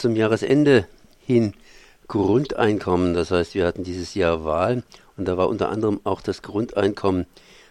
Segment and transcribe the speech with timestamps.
[0.00, 0.86] zum Jahresende
[1.20, 1.52] hin
[2.08, 3.14] Grundeinkommen.
[3.14, 4.82] Das heißt, wir hatten dieses Jahr Wahl
[5.16, 7.26] und da war unter anderem auch das Grundeinkommen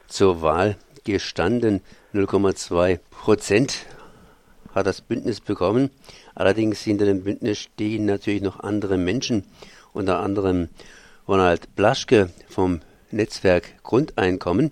[0.08, 1.82] zur Wahl gestanden.
[2.14, 3.86] 0,2 Prozent
[4.76, 5.90] hat das Bündnis bekommen.
[6.36, 9.44] Allerdings hinter dem Bündnis stehen natürlich noch andere Menschen,
[9.94, 10.70] unter anderem
[11.28, 14.72] Ronald Blaschke vom Netzwerk Grundeinkommen.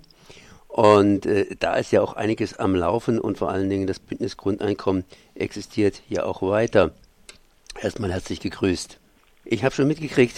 [0.68, 4.38] Und äh, da ist ja auch einiges am Laufen und vor allen Dingen das Bündnis
[4.38, 6.94] Grundeinkommen existiert ja auch weiter.
[7.80, 8.98] Erstmal herzlich gegrüßt.
[9.46, 10.36] Ich habe schon mitgekriegt,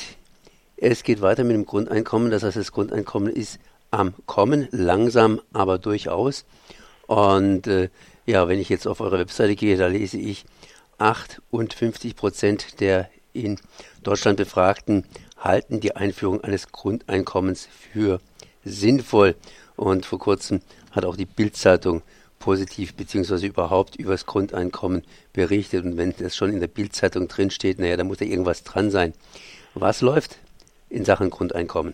[0.75, 2.31] es geht weiter mit dem Grundeinkommen.
[2.31, 3.59] Das heißt, das Grundeinkommen ist
[3.91, 6.44] am Kommen, langsam, aber durchaus.
[7.07, 7.89] Und äh,
[8.25, 10.45] ja, wenn ich jetzt auf eure Webseite gehe, da lese ich,
[10.97, 13.58] 58 Prozent der in
[14.03, 15.05] Deutschland Befragten
[15.38, 18.19] halten die Einführung eines Grundeinkommens für
[18.66, 19.35] sinnvoll.
[19.77, 20.59] Und vor kurzem
[20.91, 22.02] hat auch die Bildzeitung
[22.39, 25.03] positiv beziehungsweise überhaupt über das Grundeinkommen
[25.34, 25.85] berichtet.
[25.85, 29.13] Und wenn das schon in der Bildzeitung drinsteht, naja, da muss da irgendwas dran sein.
[29.73, 30.39] Was läuft
[30.89, 31.94] in Sachen Grundeinkommen?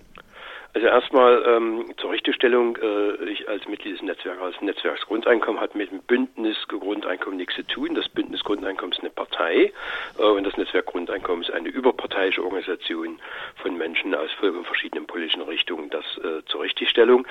[0.75, 5.89] Also erstmal ähm, zur Richtigstellung, äh, ich als Mitglied des Netzwerks, als Netzwerksgrundeinkommen hat mit
[5.89, 7.95] dem Bündnis Grundeinkommen nichts zu tun.
[7.95, 9.71] Das Bündnis Grundeinkommen ist eine Partei
[10.19, 13.19] äh, und das Netzwerk Grundeinkommen ist eine überparteiische Organisation
[13.55, 14.29] von Menschen aus
[14.65, 15.89] verschiedenen politischen Richtungen.
[15.91, 17.25] Das äh, zur Richtigstellung.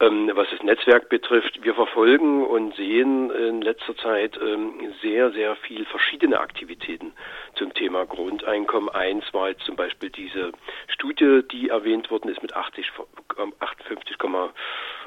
[0.00, 5.56] Ähm, was das Netzwerk betrifft, wir verfolgen und sehen in letzter Zeit ähm, sehr, sehr
[5.56, 7.12] viel verschiedene Aktivitäten
[7.54, 8.90] zum Thema Grundeinkommen.
[8.90, 10.52] Eins war jetzt zum Beispiel diese
[10.88, 14.16] Studie, die erwähnt worden ist mit 80 58,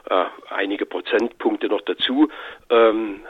[0.09, 2.29] äh, einige Prozentpunkte noch dazu,
[2.69, 3.21] ähm,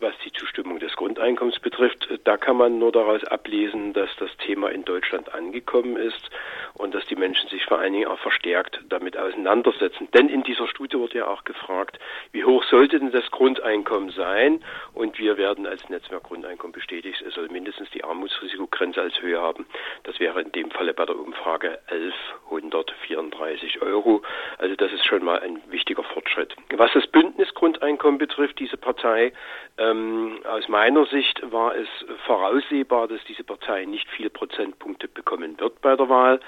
[0.00, 2.08] was die Zustimmung des Grundeinkommens betrifft.
[2.24, 6.30] Da kann man nur daraus ablesen, dass das Thema in Deutschland angekommen ist
[6.74, 10.08] und dass die Menschen sich vor allen Dingen auch verstärkt damit auseinandersetzen.
[10.12, 11.98] Denn in dieser Studie wurde ja auch gefragt,
[12.32, 14.62] wie hoch sollte denn das Grundeinkommen sein?
[14.92, 19.66] Und wir werden als Netzwerk Grundeinkommen bestätigt, es soll mindestens die Armutsrisikogrenze als Höhe haben.
[20.02, 24.22] Das wäre in dem Falle bei der Umfrage 1134 Euro.
[24.58, 26.54] Also das ist schon mal ein wichtiger Fortschritt.
[26.76, 29.32] Was das Bündnisgrundeinkommen betrifft, diese Partei,
[29.76, 31.88] ähm, aus meiner Sicht war es
[32.26, 36.40] voraussehbar, dass diese Partei nicht viele Prozentpunkte bekommen wird bei der Wahl.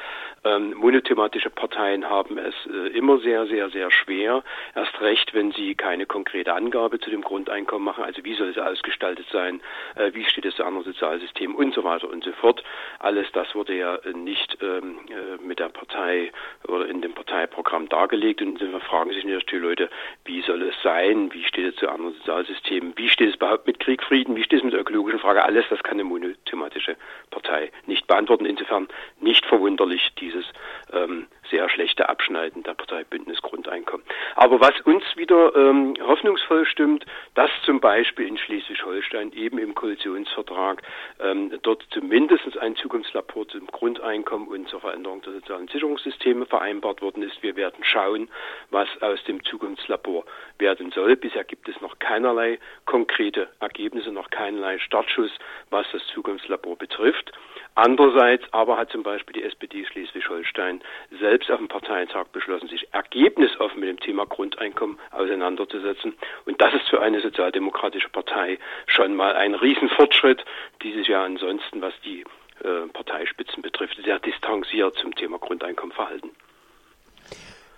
[0.44, 4.44] Ähm, monothematische Parteien haben es äh, immer sehr, sehr, sehr schwer.
[4.74, 8.04] Erst recht, wenn sie keine konkrete Angabe zu dem Grundeinkommen machen.
[8.04, 9.60] Also wie soll es ausgestaltet sein?
[9.96, 12.62] Äh, wie steht es zu anderen Sozialsystemen und so weiter und so fort.
[13.00, 16.30] Alles das wurde ja nicht ähm, äh, mit der Partei
[16.68, 18.40] oder in dem Parteiprogramm dargelegt.
[18.40, 19.90] Und insofern fragen sich natürlich die Leute,
[20.24, 21.32] wie soll es sein?
[21.32, 22.92] Wie steht es zu anderen Sozialsystemen?
[22.96, 24.36] Wie steht es überhaupt mit Krieg, Frieden?
[24.36, 25.44] Wie steht es mit der ökologischen Frage?
[25.44, 26.96] Alles das kann eine monothematische
[27.30, 28.46] Partei nicht beantworten.
[28.46, 28.88] Insofern
[29.20, 30.44] nicht verwunderlich dieses
[30.92, 34.05] ähm, sehr schlechte Abschneiden der Partei Bündnis Grundeinkommen.
[34.36, 40.82] Aber was uns wieder ähm, hoffnungsvoll stimmt, dass zum Beispiel in Schleswig-Holstein eben im Koalitionsvertrag
[41.20, 47.22] ähm, dort zumindest ein Zukunftslabor zum Grundeinkommen und zur Veränderung der sozialen Sicherungssysteme vereinbart worden
[47.22, 47.42] ist.
[47.42, 48.28] Wir werden schauen,
[48.70, 50.26] was aus dem Zukunftslabor
[50.58, 51.16] werden soll.
[51.16, 55.30] Bisher gibt es noch keinerlei konkrete Ergebnisse, noch keinerlei Startschuss,
[55.70, 57.32] was das Zukunftslabor betrifft.
[57.76, 60.80] Andererseits aber hat zum Beispiel die SPD Schleswig-Holstein
[61.20, 66.14] selbst auf dem Parteitag beschlossen, sich ergebnisoffen mit dem Thema Grundeinkommen auseinanderzusetzen.
[66.46, 70.42] Und das ist für eine sozialdemokratische Partei schon mal ein Riesenfortschritt,
[70.82, 72.24] die sich ja ansonsten, was die
[72.64, 76.30] äh, Parteispitzen betrifft, sehr distanziert zum Thema Grundeinkommen verhalten.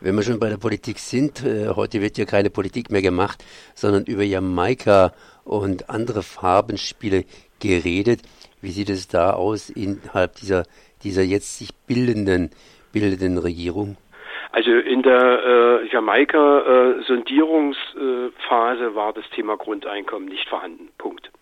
[0.01, 3.45] Wenn wir schon bei der Politik sind, äh, heute wird ja keine Politik mehr gemacht,
[3.75, 5.13] sondern über Jamaika
[5.45, 7.25] und andere Farbenspiele
[7.59, 8.21] geredet.
[8.61, 10.63] Wie sieht es da aus innerhalb dieser,
[11.03, 12.51] dieser jetzt sich bildenden,
[12.93, 13.97] bildenden Regierung?
[14.53, 20.91] Also in der äh, Jamaika-Sondierungsphase äh, war das Thema Grundeinkommen nicht vorhanden.
[20.97, 21.33] Punkt.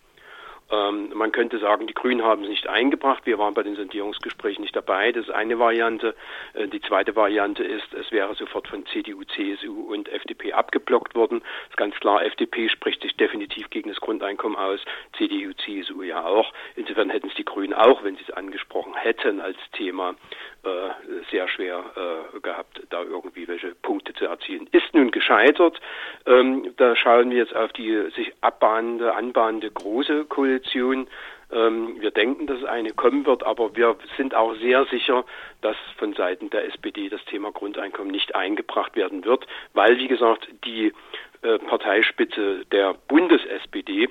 [0.69, 3.25] Ähm, man könnte sagen, die Grünen haben es nicht eingebracht.
[3.25, 5.11] Wir waren bei den Sondierungsgesprächen nicht dabei.
[5.11, 6.15] Das ist eine Variante.
[6.53, 11.41] Äh, die zweite Variante ist, es wäre sofort von CDU, CSU und FDP abgeblockt worden.
[11.69, 14.79] Ist ganz klar, FDP spricht sich definitiv gegen das Grundeinkommen aus,
[15.17, 16.51] CDU, CSU ja auch.
[16.75, 20.15] Insofern hätten es die Grünen auch, wenn sie es angesprochen hätten als Thema,
[20.63, 20.89] äh,
[21.31, 24.67] sehr schwer äh, gehabt, da irgendwie welche Punkte zu erzielen.
[24.71, 25.79] Ist nun gescheitert.
[26.25, 31.07] Ähm, da schauen wir jetzt auf die sich abbahnende, anbahnende große Koalition.
[31.51, 35.25] Ähm, wir denken, dass es eine kommen wird, aber wir sind auch sehr sicher,
[35.61, 40.47] dass von Seiten der SPD das Thema Grundeinkommen nicht eingebracht werden wird, weil, wie gesagt,
[40.65, 40.93] die
[41.43, 44.09] äh, Parteispitze der Bundes-SPD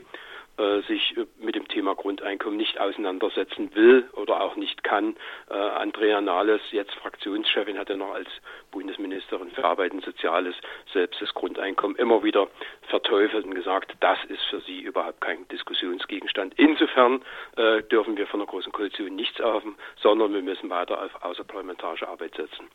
[0.87, 5.17] sich äh, mit dem Thema Grundeinkommen nicht auseinandersetzen will oder auch nicht kann.
[5.51, 8.29] Äh, Andrea Nahles, jetzt Fraktionschefin, hat ja noch als
[8.71, 10.55] Bundesministerin für Arbeit und Soziales
[10.93, 12.49] selbst das Grundeinkommen immer wieder
[12.89, 16.55] verteufelt und gesagt, das ist für sie überhaupt kein Diskussionsgegenstand.
[16.57, 17.23] Insofern
[17.57, 22.09] äh, dürfen wir von der Großen Koalition nichts haben, sondern wir müssen weiter auf außerparlamentarische
[22.09, 22.67] Arbeit setzen.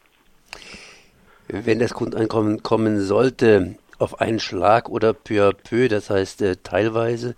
[1.47, 6.55] Wenn das Grundeinkommen kommen sollte, auf einen Schlag oder peu à peu, das heißt äh,
[6.63, 7.35] teilweise,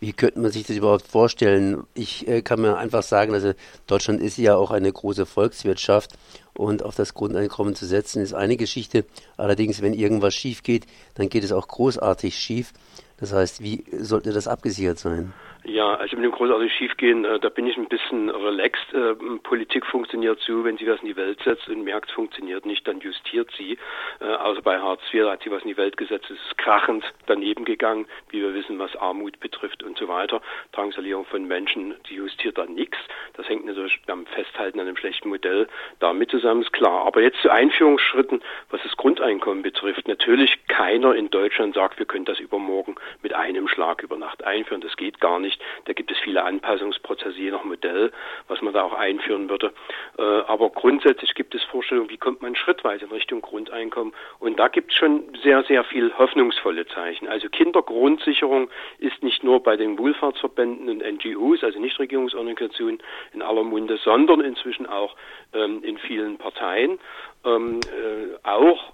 [0.00, 1.84] wie könnte man sich das überhaupt vorstellen?
[1.94, 3.52] Ich äh, kann mir einfach sagen, also
[3.86, 6.12] Deutschland ist ja auch eine große Volkswirtschaft
[6.54, 9.04] und auf das Grundeinkommen zu setzen ist eine Geschichte.
[9.36, 12.72] Allerdings, wenn irgendwas schief geht, dann geht es auch großartig schief.
[13.18, 15.32] Das heißt, wie sollte das abgesichert sein?
[15.68, 18.94] Ja, also mit dem großartig schiefgehen, äh, da bin ich ein bisschen relaxed.
[18.94, 22.86] Äh, Politik funktioniert so, wenn sie was in die Welt setzt und merkt, funktioniert nicht,
[22.86, 23.76] dann justiert sie.
[24.20, 26.58] Äh, außer bei Hartz IV, da hat sie was in die Welt gesetzt, es ist
[26.58, 30.40] krachend daneben gegangen, wie wir wissen, was Armut betrifft und so weiter.
[30.70, 32.98] Drangsalierung von Menschen, die justiert dann nichts.
[33.34, 35.66] Das hängt natürlich beim Festhalten an einem schlechten Modell
[35.98, 37.04] damit zusammen, ist klar.
[37.04, 38.40] Aber jetzt zu Einführungsschritten,
[38.70, 40.06] was das Grundeinkommen betrifft.
[40.06, 44.82] Natürlich keiner in Deutschland sagt, wir können das übermorgen mit einem Schlag über Nacht einführen.
[44.82, 45.58] Das geht gar nicht.
[45.86, 48.12] Da gibt es viele Anpassungsprozesse je nach Modell,
[48.46, 49.72] was man da auch einführen würde.
[50.18, 54.12] Äh, aber grundsätzlich gibt es Vorstellungen, wie kommt man schrittweise in Richtung Grundeinkommen.
[54.38, 57.26] Und da gibt es schon sehr, sehr viel hoffnungsvolle Zeichen.
[57.26, 58.68] Also Kindergrundsicherung
[58.98, 63.02] ist nicht nur bei den Wohlfahrtsverbänden und NGOs, also Nichtregierungsorganisationen
[63.32, 65.16] in aller Munde, sondern inzwischen auch
[65.54, 66.98] ähm, in vielen Parteien.
[67.46, 68.92] Ähm, äh, auch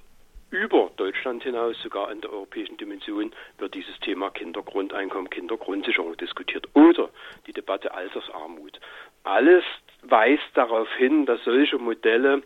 [0.53, 7.09] über Deutschland hinaus, sogar in der europäischen Dimension, wird dieses Thema Kindergrundeinkommen, Kindergrundsicherung diskutiert oder
[7.47, 8.79] die Debatte Altersarmut.
[9.25, 9.65] Alles
[10.03, 12.43] weist darauf hin, dass solche Modelle,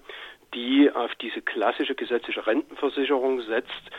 [0.54, 3.90] die auf diese klassische gesetzliche Rentenversicherung setzt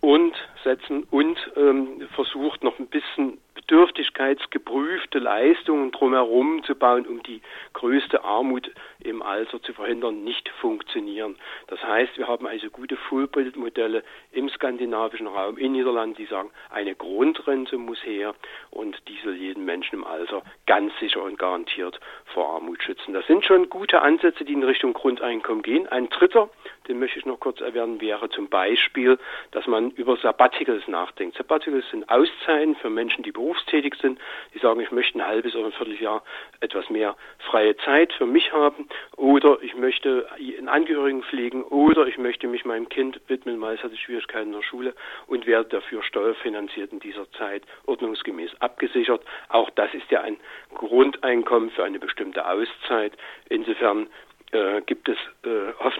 [0.00, 0.34] und
[0.64, 7.40] setzen und ähm, versucht noch ein bisschen bedürftigkeitsgeprüfte Leistungen drumherum zu bauen, um die
[7.72, 8.70] größte Armut
[9.00, 11.36] im Alter zu verhindern, nicht funktionieren.
[11.68, 14.02] Das heißt, wir haben also gute Fullbild-Modelle
[14.32, 18.34] im skandinavischen Raum, in Niederlanden, die sagen, eine Grundrente muss her
[18.70, 23.14] und die soll jeden Menschen im Alter ganz sicher und garantiert vor Armut schützen.
[23.14, 25.86] Das sind schon gute Ansätze, die in Richtung Grundeinkommen gehen.
[25.88, 26.50] Ein dritter,
[26.88, 29.18] den möchte ich noch kurz erwähnen, wäre zum Beispiel,
[29.52, 31.36] dass man über Sabbaticals nachdenkt.
[31.36, 34.18] Sabbaticals sind Auszeiten für Menschen, die berufs berufstätig sind,
[34.54, 36.22] die sagen, ich möchte ein halbes oder ein Vierteljahr
[36.60, 37.16] etwas mehr
[37.50, 42.64] freie Zeit für mich haben oder ich möchte einen Angehörigen pflegen oder ich möchte mich
[42.64, 44.94] meinem Kind widmen, weil es hatte Schwierigkeiten in der Schule
[45.26, 49.22] und werde dafür steuerfinanziert in dieser Zeit ordnungsgemäß abgesichert.
[49.48, 50.36] Auch das ist ja ein
[50.74, 53.14] Grundeinkommen für eine bestimmte Auszeit.
[53.48, 54.08] Insofern
[54.52, 55.18] äh, gibt es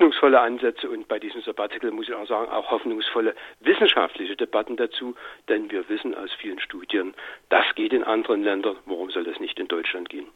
[0.01, 5.15] hoffnungsvolle Ansätze und bei diesem Sabbatical muss ich auch sagen, auch hoffnungsvolle wissenschaftliche Debatten dazu,
[5.49, 7.13] denn wir wissen aus vielen Studien,
[7.51, 10.27] das geht in anderen Ländern, warum soll das nicht in Deutschland gehen?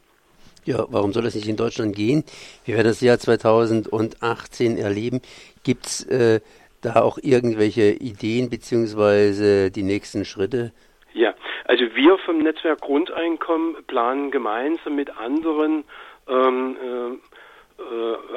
[0.65, 2.23] Ja, warum soll das nicht in Deutschland gehen?
[2.63, 5.21] Wir werden das Jahr 2018 erleben.
[5.63, 6.41] Gibt es äh,
[6.81, 10.71] da auch irgendwelche Ideen beziehungsweise die nächsten Schritte?
[11.13, 11.33] Ja,
[11.65, 15.85] also wir vom Netzwerk Grundeinkommen planen gemeinsam mit anderen
[16.27, 17.17] ähm, äh, äh,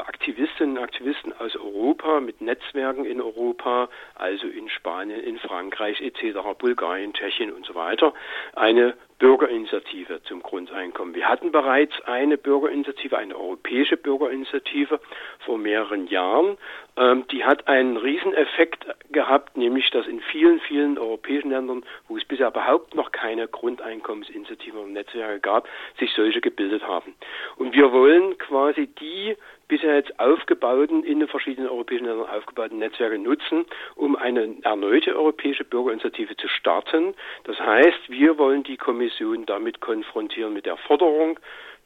[0.07, 6.39] Aktivistinnen und Aktivisten aus Europa mit Netzwerken in Europa, also in Spanien, in Frankreich etc.,
[6.59, 8.13] Bulgarien, Tschechien und so weiter,
[8.55, 11.15] eine Bürgerinitiative zum Grundeinkommen.
[11.15, 15.01] Wir hatten bereits eine Bürgerinitiative, eine europäische Bürgerinitiative
[15.41, 16.57] vor mehreren Jahren.
[16.97, 22.25] Ähm, die hat einen Rieseneffekt gehabt, nämlich dass in vielen, vielen europäischen Ländern, wo es
[22.25, 25.69] bisher überhaupt noch keine Grundeinkommensinitiative und Netzwerke gab,
[25.99, 27.15] sich solche gebildet haben.
[27.57, 29.37] Und wir wollen quasi die
[29.69, 35.65] bisher jetzt aufgebauten, in den verschiedenen europäischen Ländern aufgebauten Netzwerke nutzen, um eine erneute europäische
[35.65, 37.15] Bürgerinitiative zu starten.
[37.45, 41.39] Das heißt, wir wollen die Kommission damit konfrontieren mit der Forderung,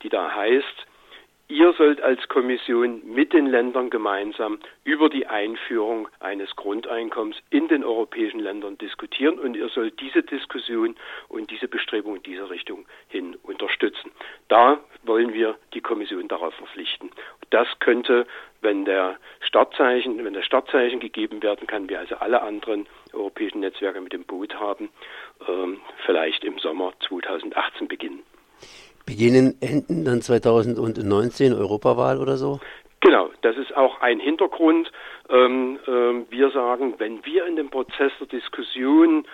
[0.03, 0.87] die da heißt,
[1.53, 7.85] Ihr sollt als Kommission mit den Ländern gemeinsam über die Einführung eines Grundeinkommens in den
[7.85, 10.97] europäischen Ländern diskutieren und ihr sollt diese Diskussion
[11.29, 14.13] und diese Bestrebung in diese Richtung hin unterstützen.
[14.49, 17.11] Da wollen wir die Kommission darauf verpflichten.
[17.53, 18.27] Das könnte,
[18.63, 24.01] wenn der Startzeichen, wenn das Startzeichen gegeben werden kann, wir also alle anderen europäischen Netzwerke
[24.01, 24.89] mit dem Boot haben,
[25.47, 28.23] ähm, vielleicht im Sommer 2018 beginnen.
[29.05, 32.61] Beginnen enden dann 2019 Europawahl oder so?
[33.01, 34.91] Genau, das ist auch ein Hintergrund.
[35.29, 39.27] Ähm, ähm, wir sagen, wenn wir in den Prozess der Diskussion,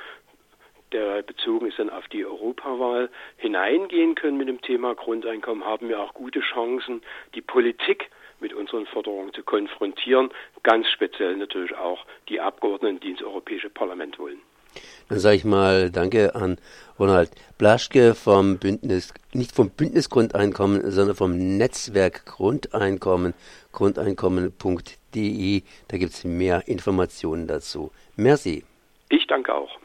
[0.92, 6.00] der bezogen ist dann auf die Europawahl, hineingehen können mit dem Thema Grundeinkommen, haben wir
[6.00, 7.02] auch gute Chancen,
[7.35, 10.30] die Politik mit unseren Forderungen zu konfrontieren,
[10.62, 14.38] ganz speziell natürlich auch die Abgeordneten, die ins Europäische Parlament wollen.
[15.09, 16.59] Dann sage ich mal Danke an
[16.99, 23.35] Ronald Blaschke vom Bündnis, nicht vom Bündnis Grundeinkommen, sondern vom Netzwerk Grundeinkommen,
[23.73, 25.62] grundeinkommen.de.
[25.88, 27.90] Da gibt es mehr Informationen dazu.
[28.16, 28.64] Merci.
[29.09, 29.78] Ich danke auch.